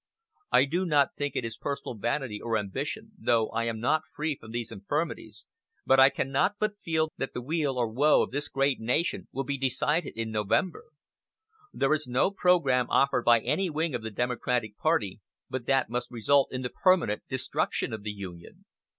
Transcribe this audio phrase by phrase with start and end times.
[0.51, 4.35] I do not think it is personal vanity or ambition, though I am not free
[4.35, 5.45] from these infirmities,
[5.85, 9.43] but I cannot but feel that the weal or woe of this great nation will
[9.43, 10.85] be decided in November.
[11.71, 15.19] There is no program offered by any wing of the Democratic party
[15.51, 18.65] but that must result in the permanent destruction of the Union."